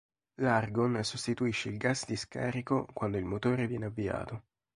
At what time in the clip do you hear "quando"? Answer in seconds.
2.91-3.19